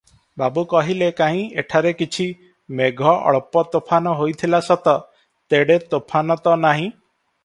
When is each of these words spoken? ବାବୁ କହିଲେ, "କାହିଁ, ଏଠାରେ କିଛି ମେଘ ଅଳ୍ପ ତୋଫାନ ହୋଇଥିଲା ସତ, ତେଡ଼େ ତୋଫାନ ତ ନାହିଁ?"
ବାବୁ 0.41 0.61
କହିଲେ, 0.69 1.07
"କାହିଁ, 1.17 1.41
ଏଠାରେ 1.63 1.91
କିଛି 1.99 2.23
ମେଘ 2.79 3.11
ଅଳ୍ପ 3.33 3.63
ତୋଫାନ 3.75 4.13
ହୋଇଥିଲା 4.21 4.61
ସତ, 4.69 4.95
ତେଡ଼େ 5.55 5.77
ତୋଫାନ 5.93 6.39
ତ 6.49 6.55
ନାହିଁ?" 6.65 6.89